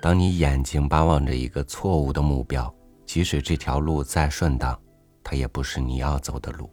[0.00, 2.72] 当你眼睛巴望着一个错误的目标，
[3.04, 4.78] 即使这条路再顺当，
[5.24, 6.70] 它也不是你要走的路。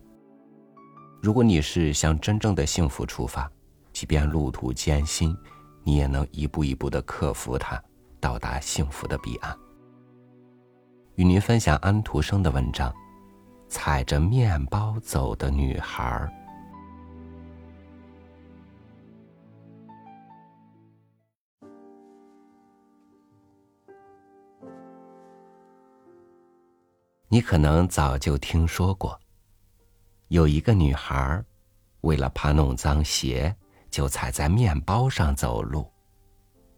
[1.22, 3.52] 如果你是向真正的幸福出发，
[3.92, 5.36] 即便路途艰辛，
[5.84, 7.82] 你也能一步一步的克服它，
[8.20, 9.58] 到达幸福的彼岸。
[11.16, 12.92] 与您分享安徒生的文章
[13.68, 16.32] 《踩着面包走的女孩》。
[27.36, 29.20] 你可能早就听说过，
[30.30, 31.44] 有一个女孩，
[32.00, 33.54] 为了怕弄脏鞋，
[33.92, 35.92] 就踩在面包上走路。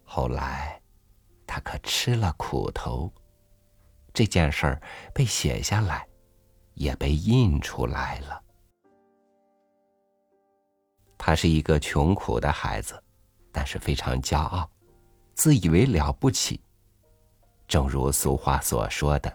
[0.02, 0.82] 后来，
[1.46, 3.08] 她可吃了苦头。
[4.12, 4.82] 这件事儿
[5.14, 6.04] 被写下来，
[6.74, 8.42] 也被印出来了。
[11.16, 13.00] 他是一个穷苦的孩子，
[13.52, 14.68] 但是非常骄傲，
[15.36, 16.60] 自以为了不起。
[17.68, 19.32] 正如俗话所说的。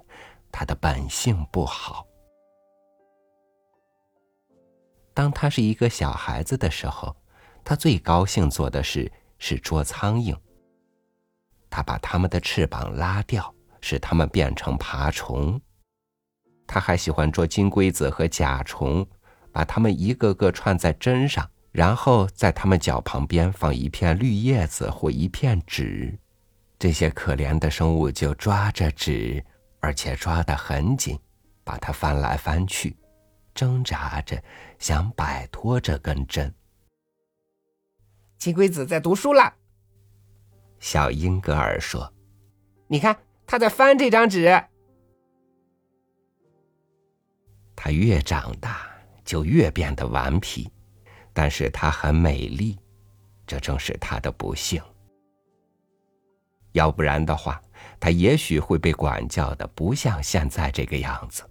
[0.53, 2.07] 他的本性不好。
[5.15, 7.15] 当他是一个小孩子的时候，
[7.63, 10.37] 他最高兴做的事是捉苍蝇。
[11.71, 15.59] 他把它们的翅膀拉掉，使它们变成爬虫。
[16.67, 19.05] 他还喜欢捉金龟子和甲虫，
[19.51, 26.15] 把它们一个个串在针上，然后在它们脚旁边放一片绿叶子或一片纸，
[26.77, 29.43] 这些可怜的生物就抓着纸。
[29.83, 31.19] 而且抓得很紧，
[31.61, 32.95] 把它翻来翻去，
[33.53, 34.41] 挣扎着
[34.79, 36.55] 想摆脱这根针。
[38.37, 39.53] 金龟子在读书了，
[40.79, 42.13] 小英格尔说
[42.87, 43.13] ：“你看，
[43.45, 44.49] 他在翻这张纸。
[47.75, 48.89] 他越长大
[49.25, 50.71] 就越变得顽皮，
[51.33, 52.79] 但是他很美丽，
[53.45, 54.81] 这正是他的不幸。
[56.73, 57.59] 要不然的话。”
[57.99, 61.49] 他也许会被管教的不像现在这个样子。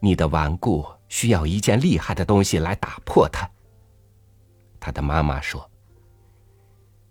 [0.00, 3.48] 你的顽固需要一件厉害的东西来打破它。
[4.80, 5.70] 他的妈妈说：“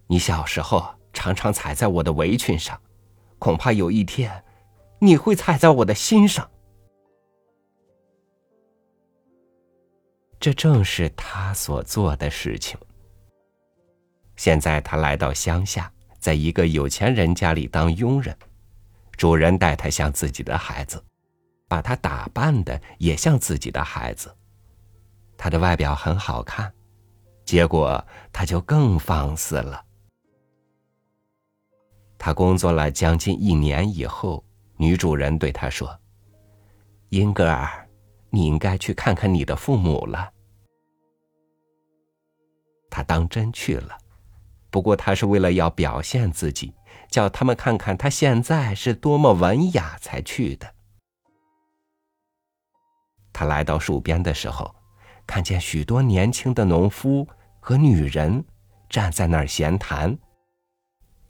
[0.08, 2.78] 你小时候常常踩在我的围裙上，
[3.40, 4.44] 恐怕有一天
[5.00, 6.52] 你会踩在我的心上。”
[10.38, 12.78] 这正是他所做的事情。
[14.36, 15.92] 现在他来到乡下。
[16.18, 18.36] 在一个有钱人家里当佣人，
[19.16, 21.00] 主人待他像自己的孩子，
[21.68, 24.36] 把他打扮的也像自己的孩子。
[25.38, 26.74] 他的外表很好看，
[27.46, 28.04] 结果
[28.34, 29.86] 他就更放肆了。
[32.18, 34.44] 他工作了将近一年以后，
[34.78, 35.96] 女主人对他说
[37.10, 37.88] ：“英格尔，
[38.32, 40.32] 你应该去看看你的父母了。”
[42.90, 43.96] 他当真去了。
[44.76, 46.74] 不过，他是为了要表现自己，
[47.10, 50.70] 叫他们看看他现在是多么文雅才去的。
[53.32, 54.76] 他来到树边的时候，
[55.26, 57.26] 看见许多年轻的农夫
[57.62, 58.44] 和女人
[58.90, 60.18] 站在那儿闲谈，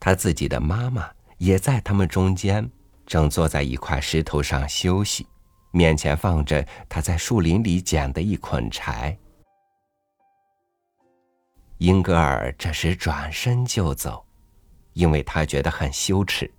[0.00, 1.08] 他自己的妈妈
[1.38, 2.68] 也在他们中间，
[3.06, 5.24] 正坐在一块石头上休息，
[5.70, 9.16] 面前放着他在树林里捡的一捆柴。
[11.78, 14.26] 英格尔这时转身就走，
[14.94, 16.52] 因为他觉得很羞耻。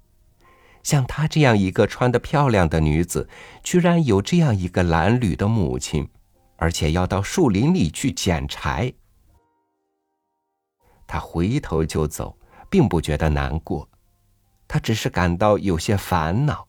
[0.83, 3.27] 像她这样一个穿得漂亮的女子，
[3.61, 6.09] 居然有这样一个褴褛的母亲，
[6.55, 8.93] 而且要到树林里去捡柴。
[11.05, 12.37] 他回头就走，
[12.69, 13.89] 并不觉得难过，
[14.67, 16.67] 他只是感到有些烦恼。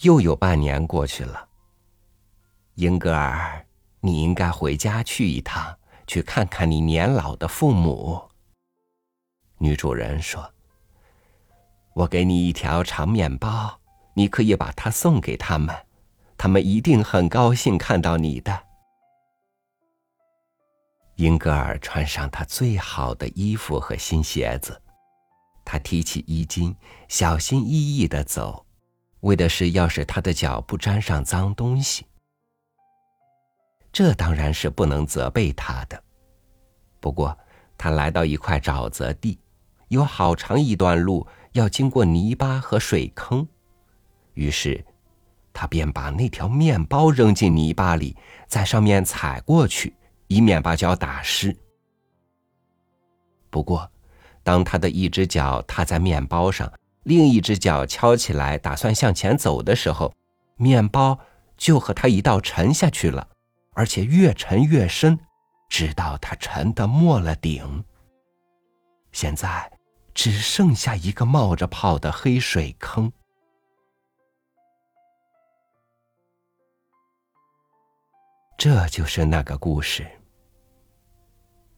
[0.00, 1.48] 又有半年过去了，
[2.76, 3.65] 英格尔。
[4.00, 8.30] 你应该回家去一趟，去看看你年老的父母。
[9.58, 10.52] 女主人说
[11.94, 13.80] ：“我给你一条长面包，
[14.14, 15.74] 你可以把它送给他们，
[16.36, 18.64] 他们一定很高兴看到你的。”
[21.16, 24.82] 英格尔穿上他最好的衣服和新鞋子，
[25.64, 26.76] 他提起衣襟，
[27.08, 28.66] 小心翼翼的走，
[29.20, 32.04] 为的是要使他的脚不沾上脏东西。
[33.96, 35.98] 这当然是不能责备他的。
[37.00, 37.34] 不过，
[37.78, 39.40] 他来到一块沼泽地，
[39.88, 43.48] 有好长一段路要经过泥巴和水坑，
[44.34, 44.84] 于是，
[45.50, 48.14] 他便把那条面包扔进泥巴里，
[48.46, 49.96] 在上面踩过去，
[50.26, 51.56] 以免把脚打湿。
[53.48, 53.90] 不过，
[54.42, 56.70] 当他的一只脚踏在面包上，
[57.04, 60.12] 另一只脚翘起来，打算向前走的时候，
[60.58, 61.18] 面包
[61.56, 63.26] 就和他一道沉下去了。
[63.76, 65.18] 而且越沉越深，
[65.68, 67.84] 直到它沉的没了顶。
[69.12, 69.70] 现在
[70.14, 73.12] 只剩下一个冒着泡的黑水坑。
[78.56, 80.10] 这就是那个故事。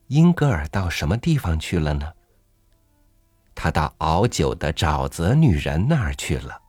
[0.06, 2.12] 英格尔到什么地方去了呢？
[3.54, 6.62] 他到熬酒的沼泽女人那儿去了。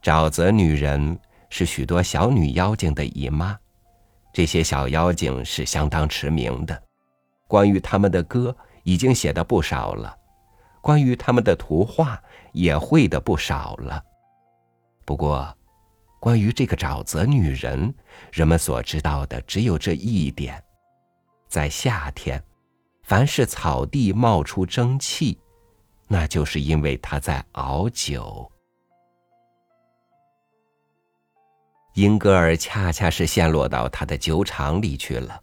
[0.00, 3.58] 沼泽女人是许多小女妖精的姨妈，
[4.32, 6.82] 这些小妖精是相当驰名的，
[7.46, 8.56] 关于他们的歌。
[8.88, 10.16] 已经写的不少了，
[10.80, 12.22] 关于他们的图画
[12.52, 14.00] 也会的不少了。
[15.04, 15.52] 不过，
[16.20, 17.92] 关于这个沼泽女人，
[18.30, 20.62] 人们所知道的只有这一点：
[21.48, 22.40] 在夏天，
[23.02, 25.36] 凡是草地冒出蒸汽，
[26.06, 28.48] 那就是因为她在熬酒。
[31.96, 35.42] 英格尔恰恰是陷落到他的酒厂里去了，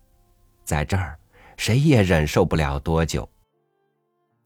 [0.63, 1.17] 在这儿，
[1.57, 3.27] 谁也忍受不了多久。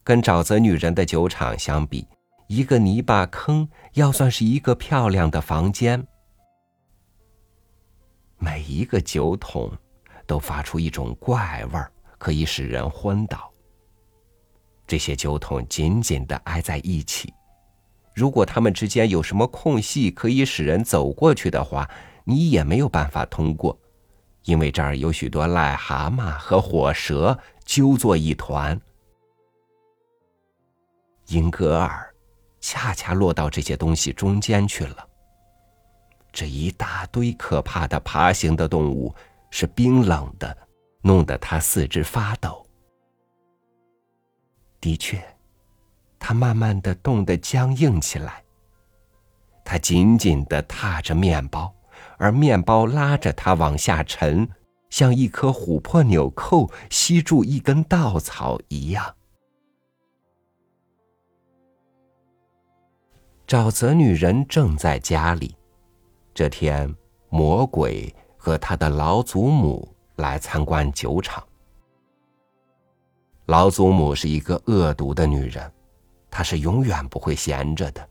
[0.06, 2.08] 跟沼泽女人的酒厂相比，
[2.48, 6.02] 一个泥巴坑要算是一个漂亮的房间。
[8.38, 9.70] 每一个酒桶
[10.26, 13.52] 都发出一种怪味儿，可以使人昏倒。
[14.88, 17.34] 这些酒桶紧紧的挨在一起，
[18.18, 21.88] 如果它们之间有什么空隙可以使人走过去的话，
[22.24, 23.80] 你也没有办法通过，
[24.46, 28.82] 因为这儿有许多癞蛤蟆和火蛇揪作一团。
[31.28, 32.12] 英格尔
[32.60, 35.08] 恰恰落到这些东西中间去了。
[36.32, 39.14] 这一大堆可怕的爬行的动物
[39.52, 40.58] 是冰冷的，
[41.04, 42.66] 弄得他四肢发抖。
[44.82, 45.24] 的确，
[46.20, 48.44] 他慢慢的冻得僵硬起来。
[49.64, 51.74] 他紧紧的踏着面包，
[52.18, 54.48] 而面包拉着他往下沉，
[54.90, 59.14] 像一颗琥珀纽扣吸住一根稻草一样。
[63.46, 65.56] 沼泽女人正在家里。
[66.34, 66.94] 这天，
[67.30, 71.44] 魔鬼和他的老祖母来参观酒厂。
[73.46, 75.72] 老祖母是一个恶毒的女人，
[76.30, 78.08] 她是永远不会闲着的。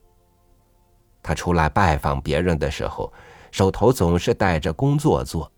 [1.23, 3.13] 她出来拜访别人的时候，
[3.51, 5.51] 手头总是带着工作做。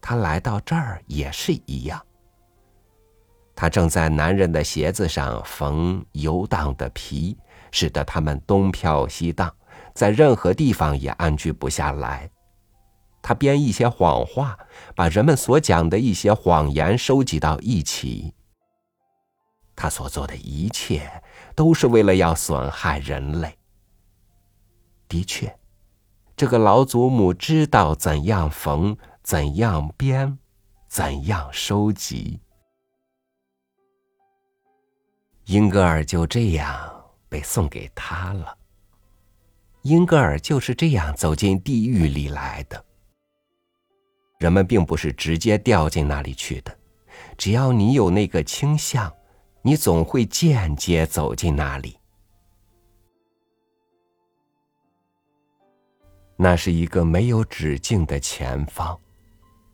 [0.00, 2.00] 她来到这儿也是一样。
[3.54, 7.36] 她正在男人的鞋子上缝游荡的皮。
[7.70, 9.54] 使得他们东飘西荡，
[9.92, 12.30] 在任何地方也安居不下来。
[13.20, 14.58] 他编一些谎话，
[14.96, 18.32] 把人们所讲的一些谎言收集到一起。
[19.78, 21.08] 他所做的一切
[21.54, 23.56] 都是为了要损害人类。
[25.08, 25.56] 的确，
[26.36, 30.38] 这个老祖母知道怎样缝，怎样编，
[30.88, 32.40] 怎样收集。
[35.44, 36.96] 英格尔就这样。
[37.30, 38.56] 被送给他了。
[39.82, 42.82] 英格尔就是这样走进地狱里来的。
[44.38, 46.74] 人们并不是直接掉进那里去的，
[47.36, 49.14] 只要你有那个倾向，
[49.68, 51.98] 你总会间接走进那里。
[56.38, 58.98] 那是一个没有止境的前方。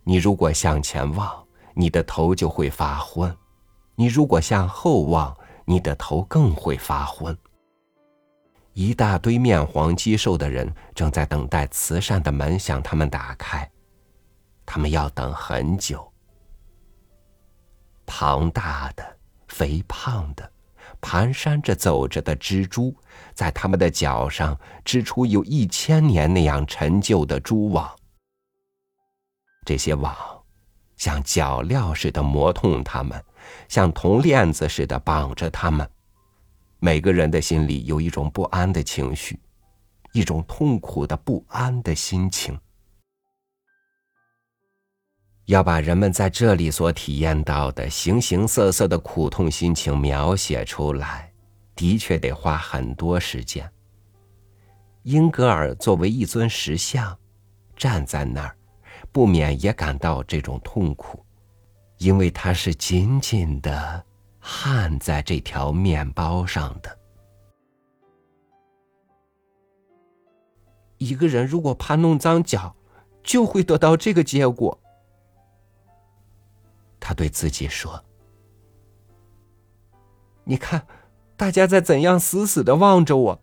[0.02, 3.30] 你如果向前望，你的头就会发昏；
[3.94, 5.32] 你如果向后望，
[5.64, 7.38] 你的头更会发昏。
[8.72, 13.70] 一大堆面黄肌瘦的人正在等待慈善的门向他们打开，
[14.66, 16.12] 他们要等很久。
[18.04, 19.13] 庞大的、
[19.56, 20.50] 肥胖的、
[21.00, 22.92] 蹒跚着走着的蜘蛛，
[23.34, 27.88] 在他们的脚上织出有一千年那样陈旧的蛛网。
[29.64, 30.12] 这些网
[30.96, 33.24] 像脚镣似的磨痛他们，
[33.68, 35.88] 像铜链子似的绑着他们。
[36.80, 39.38] 每个人的心里有一种不安的情绪，
[40.12, 42.58] 一种痛苦的不安的心情。
[45.46, 51.30] 要把人们在这里所体验到的形形色色的苦痛心情描写出来，
[51.74, 53.70] 的确得花很多时间。
[55.02, 57.16] 英格尔作为一尊石像，
[57.76, 58.56] 站在那儿，
[59.12, 61.22] 不免也感到这种痛苦，
[61.98, 64.04] 因为他是紧紧的。
[64.46, 66.98] 焊在这条面包上的。
[70.98, 72.76] 一个人如果怕弄脏脚，
[73.22, 74.78] 就会得到这个结果。
[77.06, 78.02] 他对自己说
[80.42, 80.86] ：“你看，
[81.36, 83.42] 大家在怎样死死的望着我。”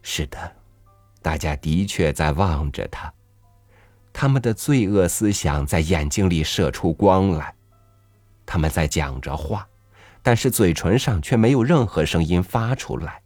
[0.00, 0.56] 是的，
[1.20, 3.12] 大家的确在望着他。
[4.10, 7.54] 他们的罪恶思想在眼睛里射出光来，
[8.46, 9.68] 他们在讲着话，
[10.22, 13.22] 但是嘴唇上却没有任何声音发出来。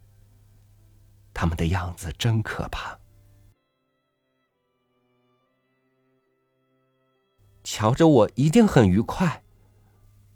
[1.33, 2.99] 他们的样子真可怕。
[7.73, 9.43] 瞧着我一定很愉快，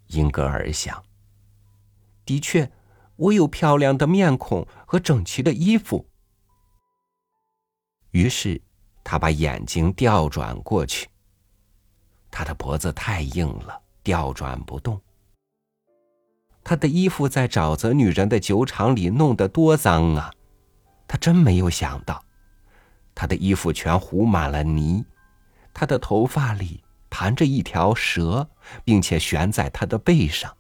[0.07, 1.03] 英格尔想。
[2.23, 2.71] 的确，
[3.17, 6.07] 我有漂亮的面孔和整齐的衣服。
[8.11, 8.61] 于是。
[9.03, 11.07] 他把眼睛调转过去。
[12.31, 14.99] 他的脖子太硬了，调转不动。
[16.63, 20.33] 他的衣服在沼泽女人的酒厂里弄得多脏啊！
[21.05, 22.23] 他真没有想到，
[23.13, 25.05] 他的衣服全糊满了泥。
[25.71, 26.81] 他的头发里
[27.17, 28.49] 盘着一条蛇，
[28.83, 30.53] 并且悬在他的背上。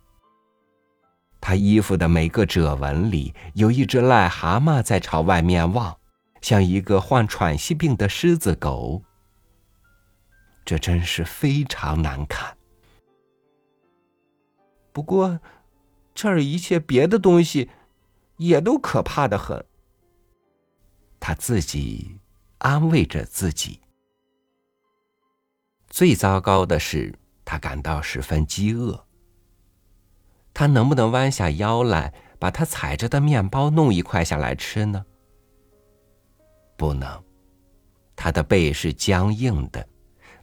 [1.41, 5.97] 他衣服的每个褶纹里有一只癞蛤蟆在朝外面望。
[6.41, 9.03] 像一个患喘息病的狮子狗，
[10.63, 12.55] 这真是非常难看。
[14.93, 15.41] 不过，
[16.13, 17.69] 这儿一切别的东西
[18.37, 19.65] 也都可怕的很。
[21.19, 22.17] 他自己
[22.59, 23.81] 安慰着自己。
[25.95, 29.01] 最糟糕的是，他感到十分饥饿。
[30.53, 35.05] 他能不能弯下腰来，把他踩着的面包弄一块下来吃呢？
[36.75, 37.23] 不能，
[38.13, 39.87] 他的背是僵硬的，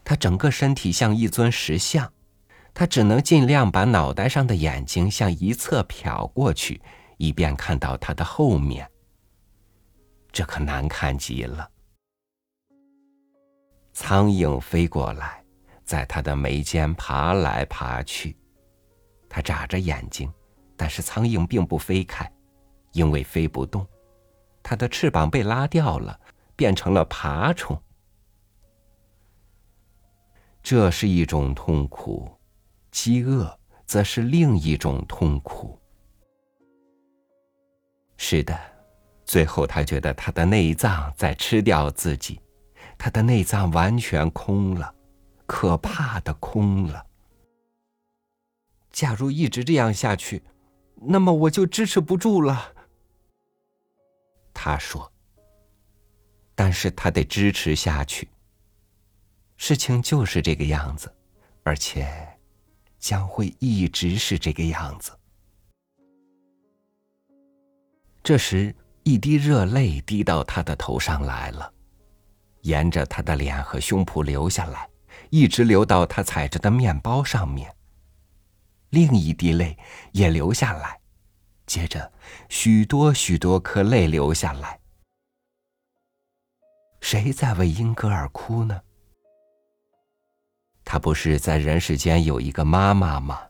[0.02, 2.10] 他整个身体像一尊石像，
[2.72, 6.80] 他只能尽量把脑袋上的眼睛向一侧瞟过去，
[7.18, 8.90] 以便看到他的后面。
[10.32, 11.68] 这可难看极了。
[13.92, 15.41] 苍蝇飞过来，
[15.92, 18.34] 在他的眉间爬来爬去，
[19.28, 20.32] 他眨着眼睛，
[20.74, 22.32] 但是苍蝇并不飞开，
[22.92, 23.86] 因为飞不动。
[24.62, 26.18] 它的翅膀被拉掉了，
[26.56, 27.78] 变成了爬虫。
[30.62, 32.26] 这是一种痛苦，
[32.90, 35.78] 饥饿则是另一种痛苦。
[38.16, 38.58] 是的，
[39.26, 42.40] 最后他觉得他的内脏在吃掉自己，
[42.96, 44.94] 他的内脏完全空了，
[45.52, 47.06] 可怕的空了。
[48.90, 50.42] 假如一直这样下去，
[50.94, 52.72] 那么我就支持不住了。
[54.54, 55.12] 他说
[56.56, 58.30] ：“但是他得支持下去。
[59.58, 61.14] 事情就是这个样子，
[61.64, 62.08] 而且
[62.98, 65.12] 将会一直是这个样子。”
[68.24, 71.70] 这时，一滴热泪滴到他的头上来了，
[72.62, 74.88] 沿着他的脸和胸脯流下来，
[75.32, 77.74] 一直流到他踩着的面包上面。
[78.90, 79.78] 另一滴泪
[80.12, 81.00] 也流下来。
[81.66, 82.12] 接着，
[82.50, 84.78] 许多许多颗泪流下来。
[87.00, 88.78] 谁在为英格尔哭呢？
[90.84, 93.40] 他不是在人世间有一个妈妈吗？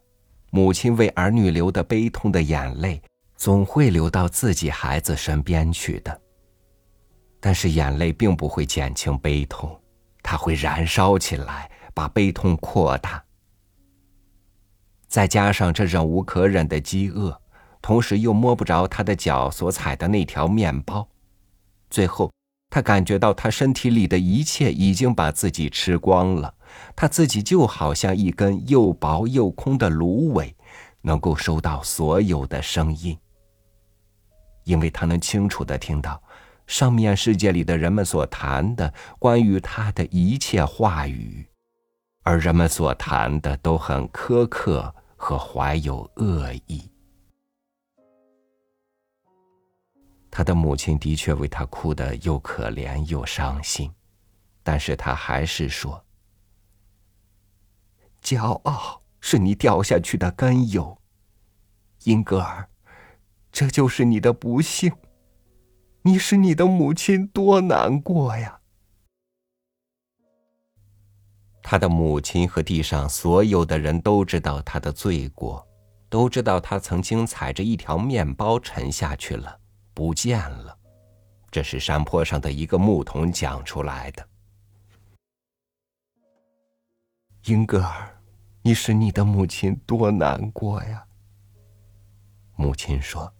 [0.50, 3.02] 母亲为儿女流的悲痛的眼泪，
[3.34, 6.20] 总会流到自己孩子身边去的。
[7.40, 9.82] 但是眼泪并不会减轻悲痛，
[10.22, 13.24] 它会燃烧起来，把悲痛扩大。
[15.08, 17.38] 再加上这忍无可忍的饥饿。
[17.82, 21.08] 同时又摸不着他的脚所踩的那条面包，
[21.90, 22.30] 最后
[22.70, 26.54] 他感觉到他身体里的一切已经把自己吃光了，
[26.94, 30.54] 他自己就好像一根又薄又空的芦苇，
[31.00, 33.18] 能够收到所有的声音，
[34.62, 36.22] 因为他能清楚的听到
[36.68, 41.44] 上面世界里的人们所谈的关于他的一切话语，
[42.22, 46.88] 而人们所谈的都很苛刻和怀有恶意。
[50.30, 53.92] 他的母亲的确为他哭得又可怜又伤心，
[54.62, 56.02] 但是他还是说
[58.22, 60.96] ：“骄傲是你掉下去的根由，
[62.04, 62.70] 英格尔，
[63.50, 64.92] 这就是你的不幸，
[66.02, 68.60] 你使你的母亲多难过呀。”
[71.62, 75.66] 他的母亲和地上所有的人都知道他的罪过，
[76.08, 79.58] 都知道他曾经踩着一条面包沉下去了。
[79.94, 80.76] 不见了，
[81.50, 84.26] 这是山坡上的一个牧童讲出来的。
[87.44, 88.20] 英格尔，
[88.62, 91.04] 你使你的母亲多难过呀。
[92.56, 93.32] 母亲说：“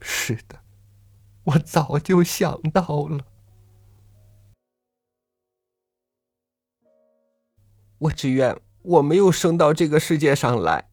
[0.00, 0.60] 是的，
[1.44, 3.24] 我早就想到了。
[8.02, 10.88] 我只愿我没有生到这个世界上来。”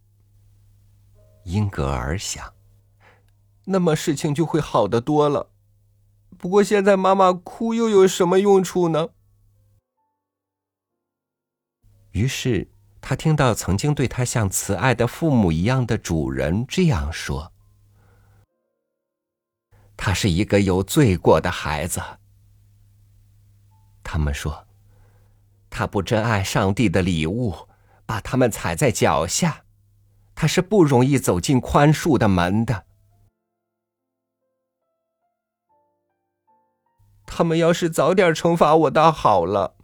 [1.45, 2.53] 英格尔想。
[3.65, 5.51] 那么事情就会好得多了。
[6.37, 9.09] 不过现在妈妈哭又有什么用处呢？
[12.11, 17.53] 于是他听到曾经对他像慈爱的父母一样的主人这样说
[19.95, 22.01] ：“他是一个有罪过的孩子。”
[24.03, 24.65] 他们说
[25.69, 27.67] ：“他不珍爱上帝的礼物，
[28.05, 29.63] 把他们踩在脚下，
[30.35, 32.85] 他是不容易走进宽恕的门的。”
[37.31, 39.75] 他们要是早点惩罚我，倒好了。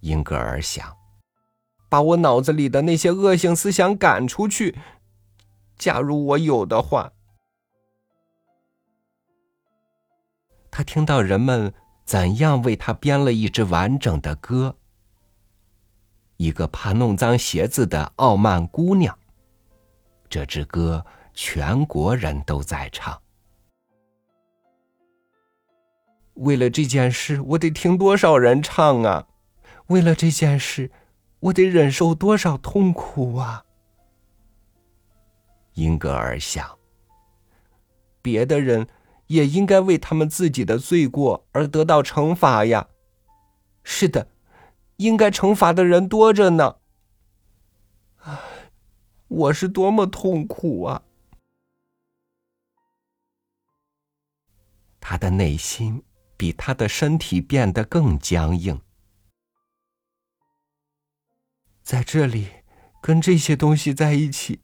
[0.00, 0.96] 英格尔想，
[1.88, 4.78] 把我脑子里的那些恶性思想赶出去。
[5.78, 7.12] 假如我有的话，
[10.70, 11.72] 他听到人们
[12.04, 14.76] 怎样为他编了一支完整的歌。
[16.36, 19.16] 一个怕弄脏鞋子的傲慢姑娘。
[20.28, 23.20] 这支歌全国人都在唱。
[26.34, 29.28] 为了这件事，我得听多少人唱啊！
[29.86, 30.90] 为了这件事，
[31.38, 33.64] 我得忍受多少痛苦啊！
[35.74, 36.76] 英格尔想，
[38.20, 38.88] 别的人
[39.26, 42.88] 也应该为他们自己的罪过而得到惩罚呀。
[43.82, 44.28] 是的，
[44.96, 46.76] 应该惩罚的人多着呢。
[48.18, 48.38] 唉，
[49.28, 51.02] 我是多么痛苦啊！
[55.00, 56.02] 他的内心。
[56.36, 58.80] 比他的身体变得更僵硬，
[61.80, 62.48] 在这里
[63.00, 64.60] 跟这些东西在一起，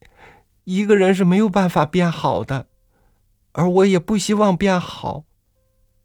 [0.64, 2.66] 一个人是没有办法变好的，
[3.52, 5.24] 而我也不希望变好。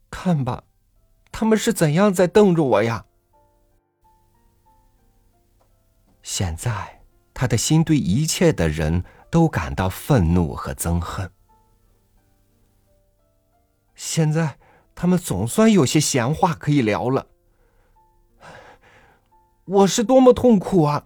[0.09, 0.63] 看吧，
[1.31, 3.05] 他们是怎样在瞪着我呀！
[6.23, 11.31] 现在，他的心对一切的人都感到愤怒和憎恨。
[13.95, 14.57] 现在。
[14.97, 17.27] 他们总算有些闲话可以聊了。
[19.65, 21.05] 我是多么痛苦啊！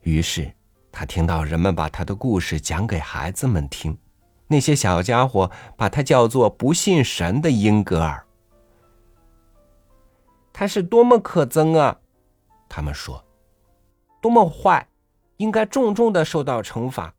[0.00, 0.56] 于是
[0.92, 3.98] 他听到人们把他的故事讲给孩子们听，
[4.46, 8.24] 那些小家伙把他叫做不信神的英格尔。
[10.52, 11.98] 他是多么可憎啊！
[12.68, 13.24] 他们说，
[14.20, 14.86] 多么坏，
[15.38, 17.14] 应该重重的受到惩罚。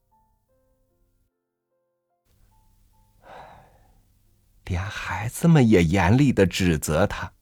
[4.65, 7.33] 连孩子们也严厉的指责他。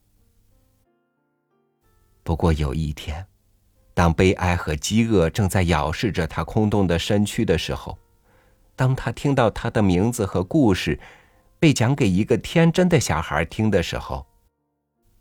[2.23, 3.27] 不过有一天，
[3.93, 7.97] 当悲哀和饥饿正在咬噬着他空洞的身躯的时候，
[8.75, 10.99] 当他听到他的名字和故事
[11.59, 14.25] 被讲给一个天真的小孩听的时候，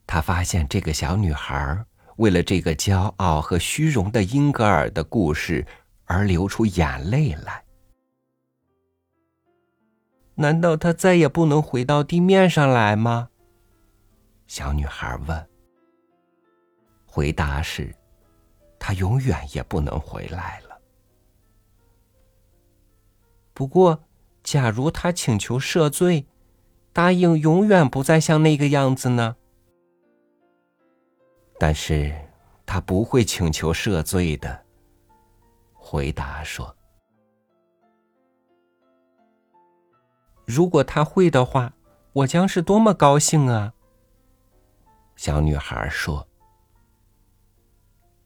[0.06, 1.84] 他发现这个小女孩
[2.16, 5.66] 为了这个骄傲和虚荣的英格尔的故事
[6.04, 7.62] 而流出眼泪来。
[10.36, 13.28] 难道他再也不能回到地面上来吗？
[14.46, 15.46] 小女孩问。
[17.04, 17.94] 回答是，
[18.80, 20.80] 他永远也不能回来了。
[23.54, 24.02] 不过，
[24.42, 26.26] 假如他请求赦罪，
[26.92, 29.36] 答应永远不再像那个样子呢？
[31.58, 32.12] 但是
[32.64, 34.64] 他不会请求赦罪的。
[35.74, 36.74] 回答说。
[40.46, 41.74] 如果他会的话，
[42.12, 43.74] 我将是多么高兴啊！
[45.16, 46.26] 小女孩说：“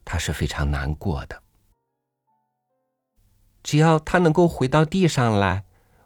[0.05, 1.43] 他是非常难过的。
[3.63, 5.65] 只要他能够回到地上来，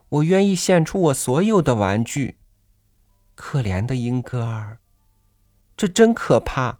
[0.08, 2.38] 我愿意献出我所有的玩具。
[3.34, 4.78] 可怜的英格尔，
[5.76, 6.78] 这真可怕。”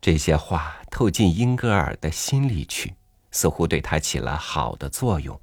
[0.00, 2.94] 这些话透进英格尔的心里去。
[3.32, 5.40] 似乎对他起了好的作用。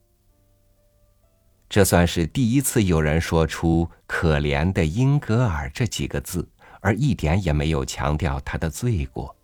[1.70, 6.48] 这算是第一次有人说出“可怜的英格尔”这几个字，
[6.80, 9.36] 而一点也没有强调他的罪过。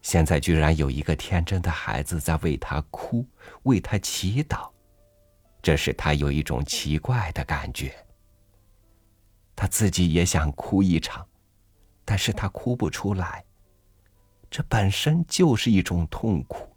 [0.00, 3.26] 现在居然有一个天真的孩子在为他哭，
[3.64, 4.70] 为他祈祷，
[5.60, 7.92] 这使他有一种奇怪的感觉。
[9.56, 11.26] 他自己也想哭一场，
[12.04, 13.44] 但是他哭不出来。
[14.48, 16.72] 这本身就是一种痛苦。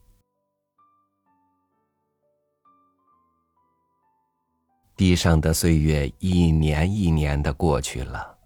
[5.01, 8.37] 地上的岁月一年一年的过去了，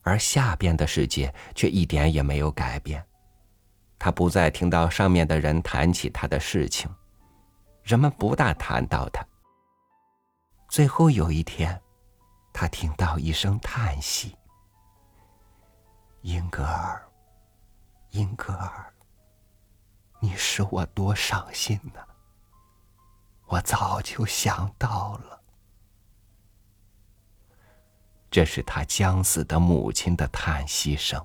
[0.00, 3.06] 而下边的世界却一点也没有改变。
[4.00, 6.92] 他不再听到上面的人谈起他的事情，
[7.84, 9.24] 人们不大谈到他。
[10.68, 11.80] 最后有一天，
[12.52, 14.36] 他听到一声叹息
[16.22, 17.00] ：“英格尔，
[18.10, 18.92] 英格尔，
[20.18, 22.00] 你使我多伤心呢！
[23.46, 25.38] 我早就想到了。”
[28.32, 31.22] 这是他将死的母亲的叹息声。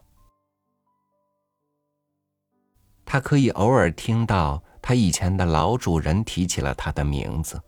[3.06, 7.60] 他可以偶尔听到他以前的老主人提起了他的名字。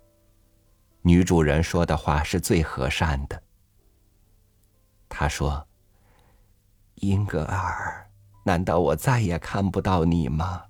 [1.01, 3.41] 女主人说的话是最和善的。
[5.07, 5.65] 他说
[6.95, 8.11] ：“英格尔，
[8.43, 10.65] 难道我再也看不到你吗？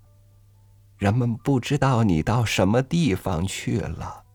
[0.98, 4.26] 人们不知道你到什么地方去了。”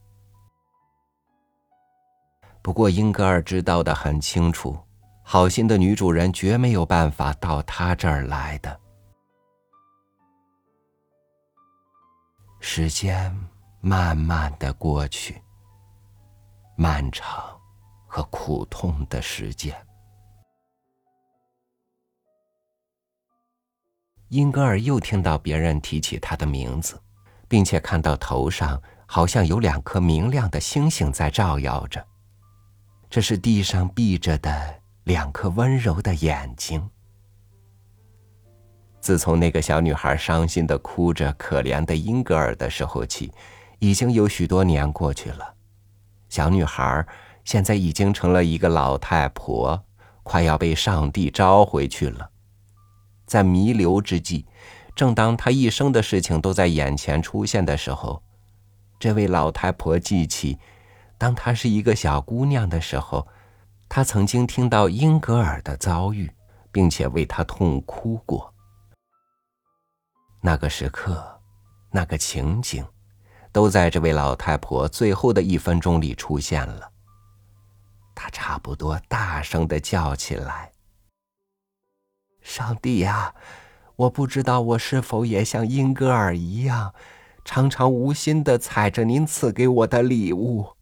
[2.65, 4.75] 不过，英格尔知道的很清楚，
[5.23, 8.81] 好心的女主人绝没有办法到他这儿来的。
[12.61, 13.31] 时间
[13.83, 15.43] 慢慢的过去，
[16.75, 17.55] 漫长
[18.07, 19.77] 和苦痛的时间。
[24.29, 26.99] 英格尔又听到别人提起他的名字，
[27.47, 32.03] 并且看到头上好像有两颗明亮的星星在照耀着。
[33.15, 34.75] 这是地上闭着的
[35.05, 36.91] 两颗温柔的眼睛。
[39.01, 43.31] 自从那个小女孩伤心的哭着、可怜的英格尔的时候起，
[43.79, 45.55] 已经有许多年过去了。
[46.29, 47.07] 小女孩
[47.45, 49.81] 现在已经成了一个老太婆，
[50.25, 52.29] 快要被上帝召回去了。
[53.27, 54.45] 在弥留之际，
[54.97, 58.21] 正当她一生的事情都在眼前出现的时候，
[58.99, 60.59] 这位老太婆记起。
[61.25, 63.27] 当她是一个小姑娘的时候，
[63.89, 66.31] 她曾经听到英格尔的遭遇，
[66.71, 68.53] 并且为他痛哭过。
[70.43, 71.41] 那个时刻，
[71.91, 72.87] 那个情景，
[73.53, 76.91] 都在这位老太婆最后的一分钟里出现了。
[78.15, 80.73] 她差不多大声的叫起来
[82.45, 83.35] ：“上帝呀，
[83.97, 86.93] 我不知道我是否也像英格尔一样，
[87.47, 90.77] 常常无心的踩着您赐给我的礼物。”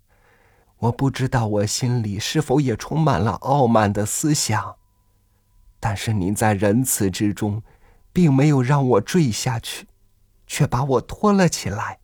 [0.83, 4.77] 我不知道我心里是否也充满了傲慢的思想，
[5.79, 7.63] 但是您在仁慈之中，
[8.13, 9.87] 并没有让我坠下去，
[10.45, 12.01] 却把我托了起来。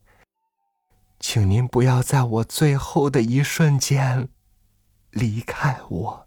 [1.18, 4.28] 请您不要在我最后的一瞬间
[5.10, 6.26] 离开我。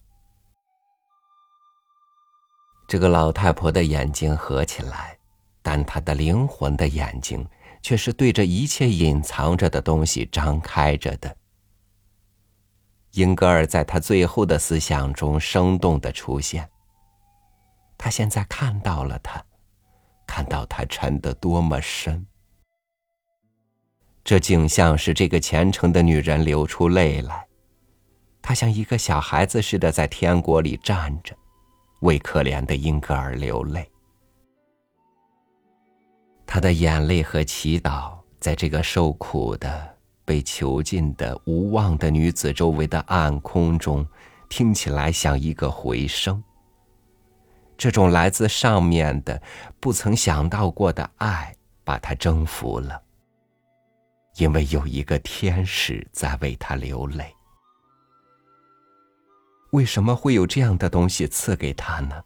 [2.86, 5.18] 这个老太婆的眼睛合起来，
[5.62, 7.48] 但她的灵魂的眼睛
[7.82, 11.34] 却是对着一切隐藏着的东西张开着的。
[13.12, 16.70] 英格尔在他最后的思想中生动的出现。
[17.98, 19.44] 他现在看到了他，
[20.26, 22.26] 看到他沉得多么深。
[24.24, 27.46] 这景象使这个虔诚的女人流出泪来。
[28.44, 31.36] 她像一个小孩子似的在天国里站着，
[32.02, 33.88] 为可怜的英格尔流泪。
[36.46, 39.91] 她的眼泪和祈祷，在这个受苦的。
[40.26, 44.08] 被囚禁的无望的女子周围的暗空中，
[44.50, 46.44] 听起来像一个回声。
[47.78, 49.42] 这种来自上面的、
[49.80, 53.02] 不曾想到过的爱，把她征服了。
[54.38, 57.36] 因为有一个天使在为她流泪。
[59.72, 62.24] 为什么会有这样的东西赐给她呢？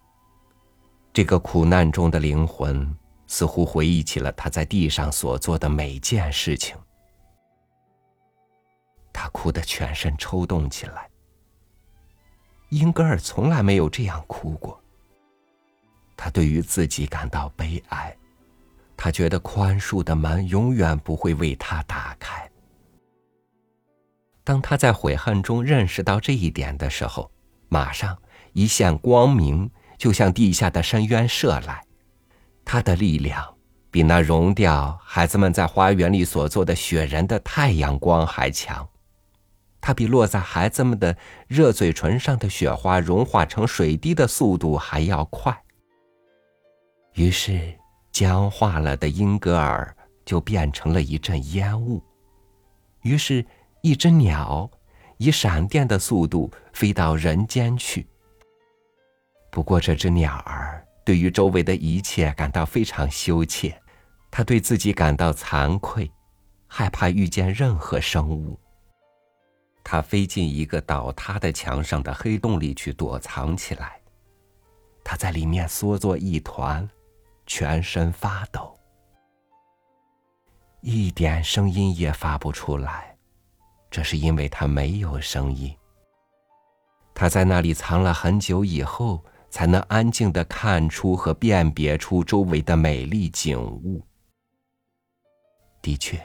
[1.13, 2.93] 这个苦难中的灵魂
[3.25, 6.75] 似乎回忆起了他在地上所做的每件事情。
[9.25, 11.09] 他哭得全身抽动起来。
[12.69, 14.79] 英格尔从来没有这样哭过。
[16.15, 18.15] 他对于自己感到悲哀，
[18.95, 22.47] 他觉得宽恕的门永远不会为他打开。
[24.43, 27.31] 当他在悔恨中认识到这一点的时候，
[27.67, 28.15] 马上
[28.53, 31.83] 一线光明就向地下的深渊射来，
[32.63, 33.43] 他的力量
[33.89, 38.87] 比那融掉孩子们在花园里所做的雪人的太阳光还强。
[39.85, 41.15] 它比落在孩子们的
[41.47, 45.55] 热嘴唇上的雪花融化成水滴的速度还要快。
[47.13, 47.71] 于是，
[48.11, 49.95] 僵化了的英格尔
[50.25, 52.01] 就变成了一阵烟雾。
[53.03, 53.45] 于是，
[53.83, 54.67] 一只鸟
[55.17, 58.07] 以闪电的速度飞到人间去。
[59.51, 63.79] 不过，这只鸟儿对于周围的一切感到非常羞怯，
[64.31, 66.11] 它对自己感到惭愧，
[66.65, 68.59] 害怕遇见任何生物。
[69.87, 74.01] 他飞进一个倒塌的墙上的黑洞里去躲藏起来。
[75.03, 76.89] 他在里面缩作一团，
[77.45, 78.75] 全身发抖，
[80.81, 83.15] 一点声音也发不出来。
[83.91, 85.73] 这是因为他没有声音。
[87.13, 94.03] 他在那里藏了很久以后，才能安静的看出和辨别出周围的美丽景物。
[95.79, 96.19] 的确，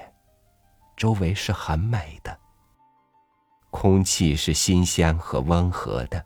[0.97, 2.40] 周围是很美的。
[3.71, 6.25] 空气是新鲜和温和的，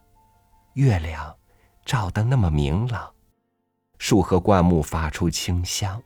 [0.72, 1.36] 月亮
[1.84, 3.12] 照得那么明朗，
[3.98, 6.02] 树和灌木发出清香。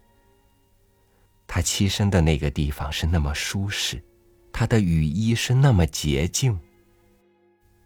[1.46, 4.04] 他栖身的那个地方是那么舒适，
[4.52, 6.58] 他的雨衣是那么洁净。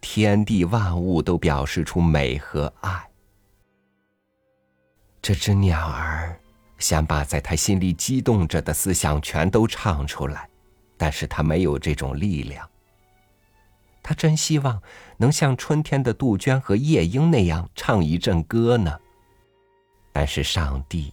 [0.01, 3.09] 天地万物都表示出美和爱。
[5.21, 6.37] 这只鸟儿
[6.77, 10.49] 想把在他心里激动着的思想全都唱出来，
[10.97, 12.69] 但是他没有这种力量。
[14.03, 14.79] 他真希望
[15.17, 18.99] 能像春天的杜鹃和夜莺那样唱一阵歌呢。
[20.11, 21.11] 但是上帝，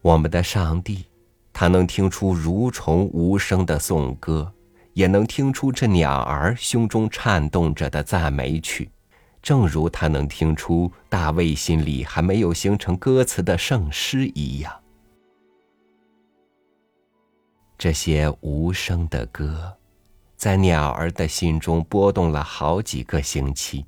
[0.00, 1.04] 我们的上帝。
[1.56, 4.52] 他能听出蠕虫无声的颂歌，
[4.92, 8.90] 也能听出这鸟儿胸中颤动着的赞美曲，
[9.40, 14.72] 正如他能听出大卫心里还没有形成歌词的圣诗一样。
[17.78, 19.72] 这些无声的歌，
[20.36, 23.86] 在鸟儿的心中波动了好几个星期。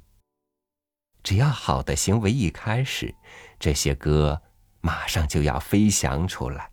[1.23, 3.15] 只要好的行为一开始，
[3.59, 4.43] 这些歌
[4.81, 6.71] 马上就要飞翔出来。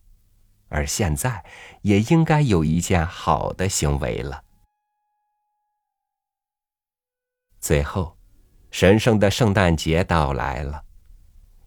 [0.70, 1.44] 而现在，
[1.82, 4.44] 也应该有一件好的行为了。
[7.60, 8.18] 最后，
[8.72, 10.84] 神圣的圣诞节到来了。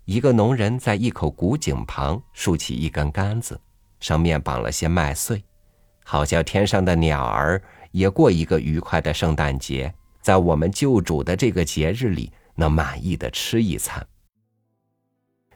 [0.05, 3.61] 一个农人在一口古井旁竖起一根杆子，
[4.01, 5.45] 上面绑了些麦穗，
[6.05, 7.63] 好叫天上的鸟儿
[7.97, 14.07] 也过一个愉快的圣诞节，在我们救主的这个节日里，能满意的吃一餐。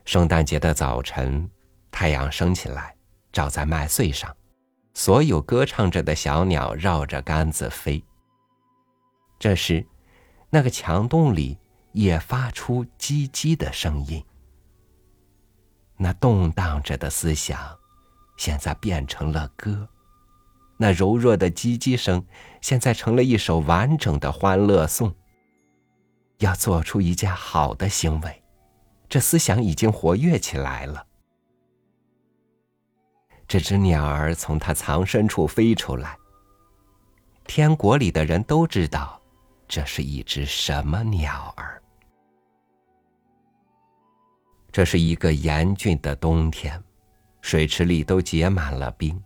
[0.07, 1.51] 圣诞节的早晨，
[1.91, 2.97] 太阳升起来。
[3.31, 4.35] 照在麦穗上，
[4.95, 8.03] 所有歌唱着的小鸟绕着杆子飞。
[9.39, 9.87] 这时，
[10.49, 11.59] 那个墙洞里
[11.93, 14.25] 也发出叽叽的声音。
[15.99, 17.79] 那动荡着的思想，
[18.39, 19.87] 现在变成了歌；
[20.83, 22.25] 那柔弱的叽叽声，
[22.63, 25.15] 现在成了一首完整的欢乐颂。
[26.39, 28.43] 要做出一件好的行为，
[29.07, 31.07] 这思想已经活跃起来了。
[33.47, 36.17] 这只鸟儿从它藏身处飞出来。
[37.45, 39.21] 天国里的人都知道，
[39.69, 41.83] 这是一只什么鸟儿。
[44.73, 46.83] 这是一个严峻的冬天，
[47.43, 49.23] 水池里都结满了冰，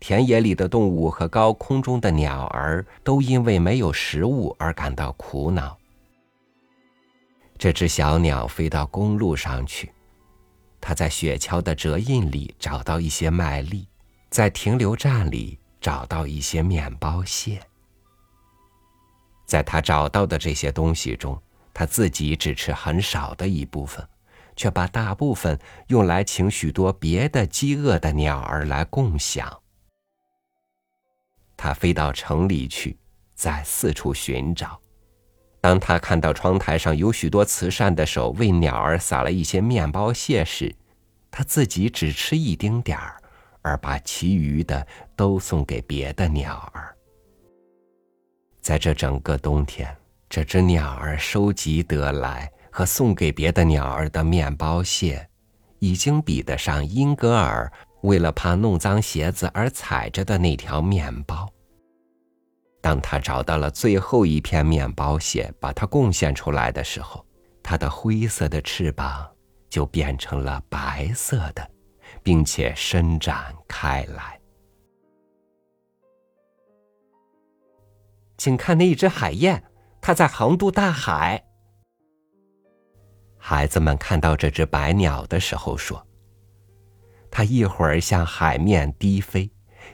[0.00, 5.76] 田野里的动物和高空中的鸟儿都因为没有食物而感到苦恼。
[7.58, 9.92] 这只小鸟飞到公路上去。
[10.80, 13.88] 它在雪橇的折印里找到一些麦粒，
[14.30, 17.60] 在停留站里找到一些面包屑。
[19.44, 21.36] 在他找到的这些东西中，
[21.74, 24.06] 他自己只吃很少的一部分，
[24.54, 25.58] 却把大部分
[25.88, 29.60] 用来请许多别的饥饿的鸟儿来共享。
[31.58, 32.96] 他飞到城里去，
[33.34, 34.80] 在四处寻找。
[35.60, 40.72] 当他看到窗台上有许多慈善的手为鸟儿撒了一些面包屑时，
[41.32, 43.20] 他自己只吃一丁点儿，
[43.60, 46.94] 而把其余的都送给别的鸟儿。
[48.60, 49.94] 在这整个冬天，
[50.28, 55.28] 这只鸟儿收集得来和送给别的鸟儿的面包屑，
[55.80, 57.70] 已经比得上英格尔
[58.02, 61.48] 为了怕弄脏鞋子而踩着的那条面包。
[62.80, 67.26] 当他找到了最后一片面包屑，把它贡献出来的时候，
[67.62, 69.28] 它的灰色的翅膀
[69.68, 71.70] 就变成了白色的，
[72.22, 74.40] 并且伸展开来。
[78.38, 79.64] 请看那一只海燕，
[80.00, 81.44] 它在横渡大海。
[83.36, 86.06] 孩子们看到这只白鸟的时候说
[87.30, 89.50] ：“它一会儿向海面低飞。”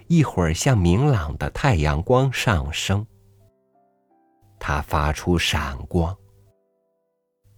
[0.08, 3.06] 一会儿向明朗的太阳光上升，
[4.58, 6.14] 它发出闪光。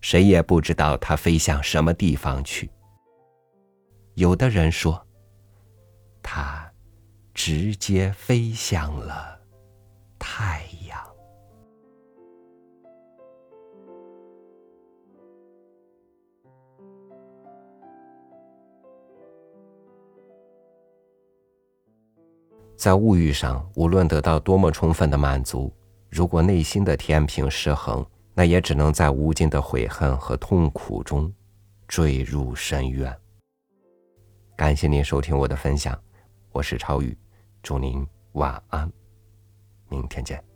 [0.00, 2.70] 谁也不知道它飞向什么地方去。
[4.14, 5.04] 有的人说，
[6.22, 6.70] 它
[7.34, 9.40] 直接飞向了
[10.18, 10.75] 太阳。
[22.76, 25.72] 在物欲上，无论得到多么充分的满足，
[26.10, 31.32] 如果内心的天平失衡，那也只能在无尽的悔恨和痛苦中
[31.88, 33.16] 坠入深渊。
[34.54, 35.98] 感谢您收听我的分享，
[36.52, 37.16] 我是超宇，
[37.62, 38.90] 祝您晚安，
[39.88, 40.55] 明天见。